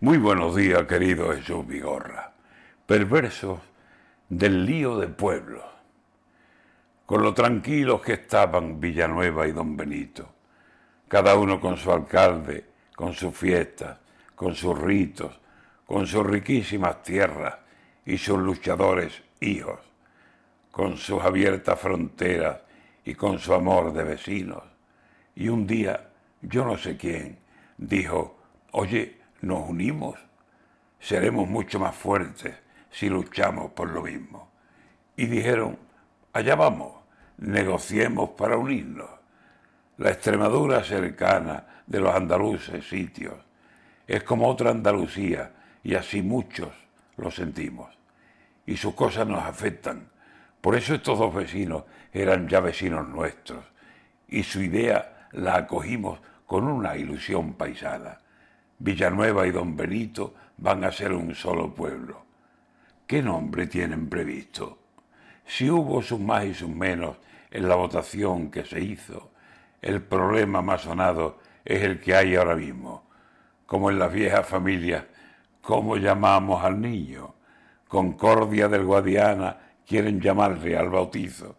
[0.00, 2.30] Muy buenos días, querido Jesús Vigorra.
[2.84, 3.60] Perversos
[4.28, 5.64] del lío de pueblos.
[7.06, 10.28] Con lo tranquilos que estaban Villanueva y Don Benito,
[11.08, 13.98] cada uno con su alcalde, con sus fiestas,
[14.34, 15.40] con sus ritos,
[15.86, 17.54] con sus riquísimas tierras
[18.04, 19.80] y sus luchadores hijos,
[20.70, 22.58] con sus abiertas fronteras
[23.02, 24.62] y con su amor de vecinos.
[25.34, 26.10] Y un día,
[26.42, 27.38] yo no sé quién,
[27.78, 28.36] dijo,
[28.72, 30.16] oye, nos unimos,
[30.98, 32.54] seremos mucho más fuertes
[32.90, 34.50] si luchamos por lo mismo.
[35.16, 35.78] Y dijeron,
[36.32, 36.94] allá vamos,
[37.38, 39.10] negociemos para unirnos.
[39.98, 43.34] La Extremadura cercana de los andaluces sitios
[44.06, 46.70] es como otra Andalucía y así muchos
[47.16, 47.96] lo sentimos.
[48.66, 50.08] Y sus cosas nos afectan.
[50.60, 53.64] Por eso estos dos vecinos eran ya vecinos nuestros
[54.28, 58.18] y su idea la acogimos con una ilusión paisana
[58.78, 62.22] Villanueva y Don Benito van a ser un solo pueblo.
[63.06, 64.78] ¿Qué nombre tienen previsto?
[65.46, 67.16] Si hubo sus más y sus menos
[67.50, 69.30] en la votación que se hizo,
[69.80, 73.04] el problema más sonado es el que hay ahora mismo.
[73.64, 75.04] Como en las viejas familias,
[75.60, 77.34] ¿cómo llamamos al niño?
[77.88, 81.56] Concordia del Guadiana quieren llamarle al bautizo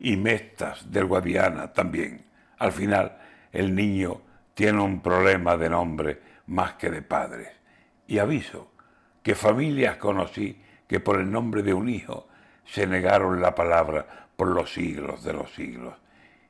[0.00, 2.24] y Mestas del Guadiana también.
[2.58, 3.18] Al final,
[3.52, 4.22] el niño
[4.54, 7.48] tiene un problema de nombre más que de padres.
[8.06, 8.72] Y aviso
[9.22, 12.28] que familias conocí que por el nombre de un hijo
[12.64, 15.94] se negaron la palabra por los siglos de los siglos.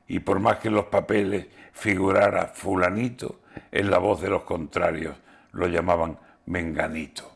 [0.07, 5.15] Y por más que en los papeles figurara fulanito, en la voz de los contrarios
[5.51, 7.31] lo llamaban menganito.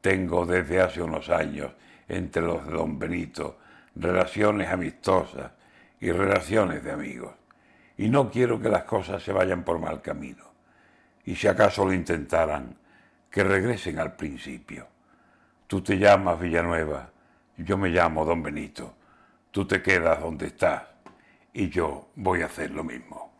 [0.00, 1.72] Tengo desde hace unos años
[2.08, 3.58] entre los de don Benito
[3.96, 5.52] relaciones amistosas
[5.98, 7.32] y relaciones de amigos.
[7.96, 10.55] Y no quiero que las cosas se vayan por mal camino
[11.26, 12.76] y si acaso lo intentaran,
[13.30, 14.86] que regresen al principio.
[15.66, 17.10] Tú te llamas Villanueva,
[17.58, 18.94] yo me llamo Don Benito,
[19.50, 20.84] tú te quedas donde estás
[21.52, 23.35] y yo voy a hacer lo mismo.